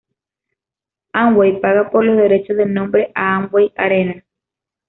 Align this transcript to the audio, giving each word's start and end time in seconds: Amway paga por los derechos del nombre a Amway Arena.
Amway 1.13 1.61
paga 1.61 1.91
por 1.91 2.03
los 2.03 2.17
derechos 2.17 2.57
del 2.57 2.73
nombre 2.73 3.11
a 3.13 3.35
Amway 3.35 3.71
Arena. 3.77 4.23